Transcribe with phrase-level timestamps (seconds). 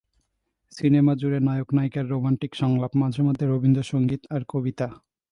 [0.71, 4.87] সিনেমাজুড়ে নায়ক নায়িকার রোমান্টিক সংলাপ, মাঝেমধ্যে রবীন্দ্রসংগীত আর কবিতা।